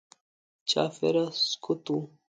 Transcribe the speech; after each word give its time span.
چاپېره 0.69 1.25
سکوت 1.49 1.85
و. 1.93 1.95